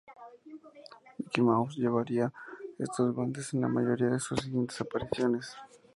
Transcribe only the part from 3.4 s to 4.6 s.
en la mayoría de sus